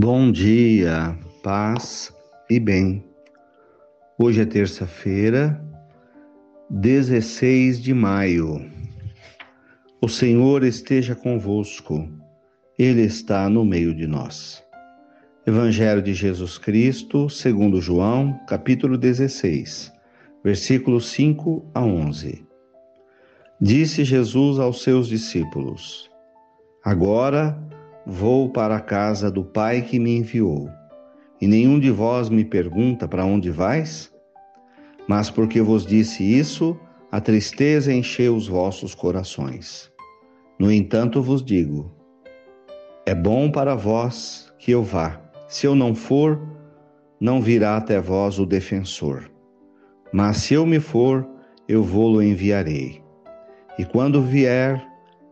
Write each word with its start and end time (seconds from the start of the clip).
Bom 0.00 0.30
dia, 0.30 1.18
paz 1.42 2.14
e 2.48 2.60
bem. 2.60 3.04
Hoje 4.16 4.42
é 4.42 4.44
terça-feira, 4.44 5.60
16 6.70 7.82
de 7.82 7.92
maio. 7.92 8.64
O 10.00 10.08
Senhor 10.08 10.62
esteja 10.62 11.16
convosco, 11.16 12.08
Ele 12.78 13.02
está 13.02 13.48
no 13.48 13.64
meio 13.64 13.92
de 13.92 14.06
nós. 14.06 14.62
Evangelho 15.44 16.00
de 16.00 16.14
Jesus 16.14 16.58
Cristo, 16.58 17.28
segundo 17.28 17.80
João, 17.80 18.38
capítulo 18.46 18.96
16, 18.96 19.92
versículos 20.44 21.08
5 21.08 21.72
a 21.74 21.82
11. 21.82 22.46
Disse 23.60 24.04
Jesus 24.04 24.60
aos 24.60 24.80
seus 24.80 25.08
discípulos: 25.08 26.08
Agora 26.84 27.67
Vou 28.10 28.48
para 28.48 28.76
a 28.76 28.80
casa 28.80 29.30
do 29.30 29.44
Pai 29.44 29.82
que 29.82 29.98
me 29.98 30.16
enviou. 30.16 30.70
E 31.42 31.46
nenhum 31.46 31.78
de 31.78 31.90
vós 31.90 32.30
me 32.30 32.42
pergunta 32.42 33.06
para 33.06 33.22
onde 33.22 33.50
vais? 33.50 34.10
Mas 35.06 35.28
porque 35.30 35.60
vos 35.60 35.84
disse 35.84 36.24
isso, 36.24 36.74
a 37.12 37.20
tristeza 37.20 37.92
encheu 37.92 38.34
os 38.34 38.48
vossos 38.48 38.94
corações. 38.94 39.92
No 40.58 40.72
entanto, 40.72 41.20
vos 41.20 41.44
digo: 41.44 41.92
é 43.04 43.14
bom 43.14 43.50
para 43.50 43.74
vós 43.74 44.50
que 44.58 44.70
eu 44.70 44.82
vá. 44.82 45.20
Se 45.46 45.66
eu 45.66 45.74
não 45.74 45.94
for, 45.94 46.40
não 47.20 47.42
virá 47.42 47.76
até 47.76 48.00
vós 48.00 48.38
o 48.38 48.46
defensor. 48.46 49.30
Mas 50.10 50.38
se 50.38 50.54
eu 50.54 50.64
me 50.64 50.80
for, 50.80 51.28
eu 51.68 51.82
vou-lo 51.82 52.22
enviarei. 52.22 53.02
E 53.78 53.84
quando 53.84 54.22
vier, 54.22 54.87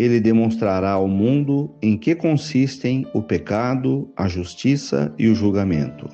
ele 0.00 0.18
demonstrará 0.18 0.92
ao 0.92 1.06
mundo 1.06 1.70
em 1.82 1.94
que 1.94 2.14
consistem 2.14 3.06
o 3.12 3.22
pecado, 3.22 4.10
a 4.16 4.26
justiça 4.26 5.14
e 5.18 5.28
o 5.28 5.34
julgamento. 5.34 6.08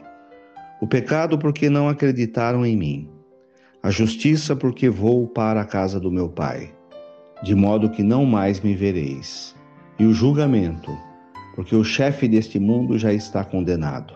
O 0.81 0.89
pecado, 0.89 1.39
porque 1.39 1.71
não 1.71 1.89
acreditaram 1.89 2.67
em 2.67 2.77
mim. 2.77 3.09
A 3.81 3.91
justiça, 3.91 4.57
porque 4.57 4.91
vou 4.91 5.29
para 5.29 5.61
a 5.61 5.65
casa 5.65 6.01
do 6.01 6.11
meu 6.11 6.29
Pai, 6.29 6.75
de 7.45 7.55
modo 7.55 7.89
que 7.89 8.03
não 8.03 8.27
mais 8.27 8.61
me 8.61 8.75
vereis. 8.75 9.55
E 10.01 10.05
o 10.05 10.13
julgamento, 10.13 10.91
porque 11.55 11.77
o 11.77 11.85
chefe 11.85 12.27
deste 12.27 12.59
mundo 12.59 12.99
já 12.99 13.13
está 13.13 13.45
condenado. 13.45 14.13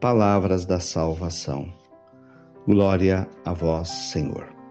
Palavras 0.00 0.64
da 0.64 0.80
salvação. 0.80 1.68
Glória 2.66 3.28
a 3.44 3.52
vós, 3.52 3.90
Senhor. 3.90 4.63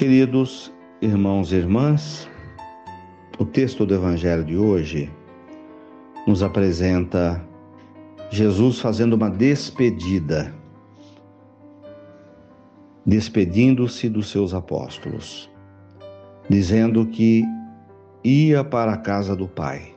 Queridos 0.00 0.72
irmãos 1.02 1.52
e 1.52 1.56
irmãs, 1.56 2.26
o 3.38 3.44
texto 3.44 3.84
do 3.84 3.94
Evangelho 3.94 4.42
de 4.42 4.56
hoje 4.56 5.10
nos 6.26 6.42
apresenta 6.42 7.46
Jesus 8.30 8.80
fazendo 8.80 9.12
uma 9.12 9.28
despedida, 9.28 10.54
despedindo-se 13.04 14.08
dos 14.08 14.30
seus 14.30 14.54
apóstolos, 14.54 15.50
dizendo 16.48 17.04
que 17.04 17.44
ia 18.24 18.64
para 18.64 18.94
a 18.94 18.96
casa 18.96 19.36
do 19.36 19.46
Pai, 19.46 19.94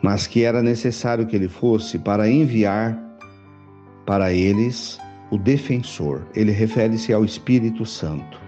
mas 0.00 0.28
que 0.28 0.44
era 0.44 0.62
necessário 0.62 1.26
que 1.26 1.34
ele 1.34 1.48
fosse 1.48 1.98
para 1.98 2.30
enviar 2.30 2.96
para 4.06 4.32
eles 4.32 5.00
o 5.32 5.36
defensor. 5.36 6.24
Ele 6.36 6.52
refere-se 6.52 7.12
ao 7.12 7.24
Espírito 7.24 7.84
Santo. 7.84 8.43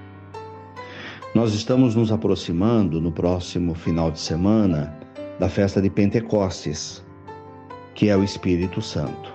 Nós 1.36 1.52
estamos 1.52 1.94
nos 1.94 2.10
aproximando 2.10 2.98
no 2.98 3.12
próximo 3.12 3.74
final 3.74 4.10
de 4.10 4.19
semana 4.19 4.98
da 5.38 5.50
festa 5.50 5.82
de 5.82 5.91
Pentecostes, 5.91 7.04
que 7.94 8.08
é 8.08 8.16
o 8.16 8.24
Espírito 8.24 8.80
Santo. 8.80 9.34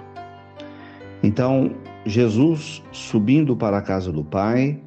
Então, 1.22 1.76
Jesus, 2.04 2.82
subindo 2.92 3.56
para 3.56 3.78
a 3.78 3.84
casa 3.84 4.12
do 4.12 4.24
Pai, 4.24 4.82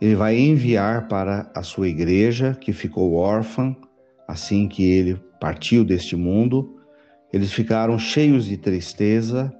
ele 0.00 0.14
vai 0.14 0.38
enviar 0.38 1.08
para 1.08 1.50
a 1.52 1.64
sua 1.64 1.88
igreja, 1.88 2.56
que 2.60 2.72
ficou 2.72 3.14
órfã 3.14 3.74
assim 4.28 4.68
que 4.68 4.84
ele 4.84 5.20
partiu 5.40 5.84
deste 5.84 6.14
mundo. 6.14 6.76
Eles 7.32 7.52
ficaram 7.52 7.98
cheios 7.98 8.44
de 8.44 8.56
tristeza 8.56 9.52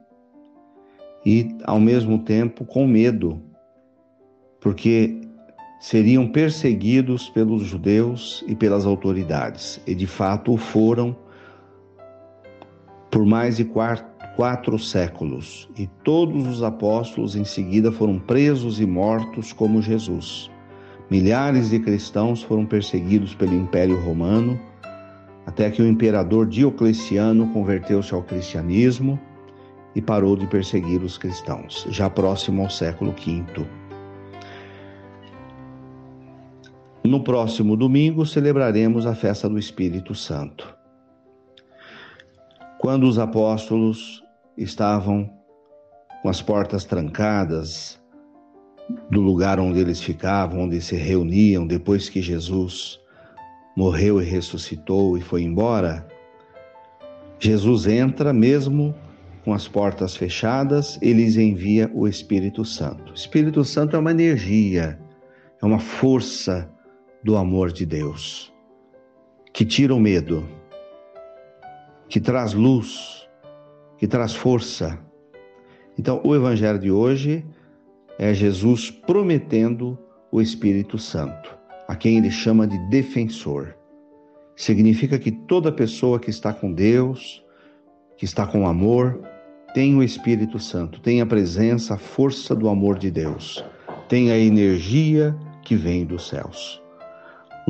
e, 1.27 1.49
ao 1.65 1.81
mesmo 1.81 2.21
tempo, 2.21 2.65
com 2.65 2.87
medo, 2.87 3.43
porque 4.61 5.21
seriam 5.81 6.29
perseguidos 6.29 7.31
pelos 7.31 7.63
judeus 7.65 8.45
e 8.47 8.55
pelas 8.55 8.85
autoridades, 8.85 9.81
e 9.87 9.95
de 9.95 10.07
fato 10.07 10.59
foram 10.59 11.17
por 13.11 13.25
mais 13.25 13.57
de 13.57 13.65
quatro, 13.65 14.05
quatro 14.37 14.79
séculos, 14.79 15.69
e 15.77 15.87
todos 16.05 16.47
os 16.47 16.63
apóstolos 16.63 17.35
em 17.35 17.45
seguida 17.45 17.91
foram 17.91 18.19
presos 18.19 18.79
e 18.79 18.87
mortos 18.87 19.53
como 19.53 19.83
Jesus. 19.83 20.51
Milhares 21.11 21.71
de 21.71 21.81
cristãos 21.81 22.43
foram 22.43 22.65
perseguidos 22.65 23.35
pelo 23.35 23.55
Império 23.55 23.99
Romano, 24.01 24.61
até 25.47 25.71
que 25.71 25.83
o 25.83 25.89
imperador 25.89 26.47
Diocleciano 26.47 27.49
converteu-se 27.49 28.15
ao 28.15 28.23
cristianismo 28.23 29.19
e 29.97 30.01
parou 30.01 30.37
de 30.37 30.47
perseguir 30.47 31.03
os 31.03 31.19
cristãos, 31.19 31.87
já 31.91 32.09
próximo 32.09 32.63
ao 32.63 32.71
século 32.71 33.13
V. 33.13 33.80
No 37.11 37.25
próximo 37.25 37.77
domingo 37.77 38.25
celebraremos 38.25 39.05
a 39.05 39.17
festa 39.17 39.49
do 39.49 39.59
Espírito 39.59 40.15
Santo. 40.15 40.73
Quando 42.79 43.03
os 43.03 43.19
apóstolos 43.19 44.23
estavam 44.57 45.29
com 46.23 46.29
as 46.29 46.41
portas 46.41 46.85
trancadas 46.85 48.01
do 49.11 49.21
lugar 49.21 49.59
onde 49.59 49.81
eles 49.81 50.01
ficavam, 50.01 50.61
onde 50.61 50.81
se 50.81 50.95
reuniam 50.95 51.67
depois 51.67 52.09
que 52.09 52.23
Jesus 52.23 53.01
morreu 53.77 54.23
e 54.23 54.25
ressuscitou 54.25 55.19
e 55.19 55.21
foi 55.21 55.43
embora, 55.43 56.07
Jesus 57.41 57.89
entra 57.89 58.33
mesmo 58.33 58.95
com 59.45 59.53
as 59.53 59.67
portas 59.67 60.15
fechadas 60.15 60.97
e 61.03 61.13
lhes 61.13 61.37
envia 61.37 61.91
o 61.93 62.07
Espírito 62.07 62.65
Santo. 62.65 63.11
O 63.11 63.17
Espírito 63.17 63.65
Santo 63.65 63.97
é 63.97 63.99
uma 63.99 64.13
energia, 64.13 64.97
é 65.61 65.67
uma 65.67 65.81
força 65.81 66.71
do 67.23 67.37
amor 67.37 67.71
de 67.71 67.85
Deus, 67.85 68.53
que 69.53 69.65
tira 69.65 69.95
o 69.95 70.01
medo, 70.01 70.47
que 72.09 72.21
traz 72.21 72.55
luz, 72.55 73.29
que 73.99 74.07
traz 74.07 74.35
força. 74.35 74.99
Então, 75.99 76.21
o 76.25 76.35
Evangelho 76.35 76.79
de 76.79 76.91
hoje 76.91 77.45
é 78.19 78.33
Jesus 78.33 78.91
prometendo 78.91 79.99
o 80.33 80.41
Espírito 80.41 80.99
Santo, 80.99 81.57
a 81.87 81.95
quem 81.95 82.19
ele 82.19 82.31
chama 82.31 82.67
de 82.67 82.79
defensor. 82.89 83.77
Significa 84.57 85.19
que 85.19 85.31
toda 85.31 85.71
pessoa 85.71 86.19
que 86.19 86.31
está 86.31 86.53
com 86.53 86.73
Deus, 86.73 87.45
que 88.17 88.25
está 88.25 88.47
com 88.47 88.67
amor, 88.67 89.21
tem 89.75 89.95
o 89.95 90.03
Espírito 90.03 90.59
Santo, 90.59 91.01
tem 91.01 91.21
a 91.21 91.27
presença, 91.27 91.95
a 91.95 91.99
força 91.99 92.55
do 92.55 92.69
amor 92.69 92.99
de 92.99 93.11
Deus, 93.11 93.65
tem 94.09 94.31
a 94.31 94.39
energia 94.39 95.37
que 95.63 95.77
vem 95.77 96.05
dos 96.05 96.29
céus. 96.29 96.83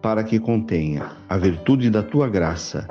para 0.00 0.22
que 0.22 0.38
contenha 0.38 1.10
a 1.28 1.36
virtude 1.36 1.90
da 1.90 2.02
tua 2.02 2.28
graça, 2.28 2.86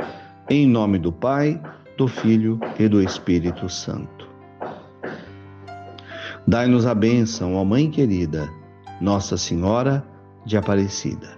em 0.50 0.68
nome 0.68 1.00
do 1.00 1.12
Pai, 1.12 1.62
do 1.98 2.08
Filho 2.08 2.60
e 2.78 2.88
do 2.88 3.02
Espírito 3.02 3.68
Santo. 3.70 4.28
Dai-nos 6.48 6.86
a 6.86 6.96
bênção, 6.96 7.56
ó 7.56 7.66
Mãe 7.66 7.90
querida, 7.90 8.50
Nossa 9.02 9.36
Senhora 9.36 10.06
de 10.46 10.56
Aparecida. 10.56 11.38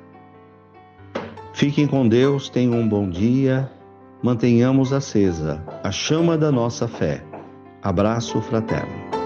Fiquem 1.53 1.87
com 1.87 2.07
Deus, 2.07 2.47
tenham 2.49 2.79
um 2.79 2.87
bom 2.87 3.09
dia, 3.09 3.69
mantenhamos 4.21 4.93
acesa 4.93 5.63
a 5.83 5.91
chama 5.91 6.37
da 6.37 6.51
nossa 6.51 6.87
fé. 6.87 7.23
Abraço 7.81 8.39
fraterno. 8.41 9.18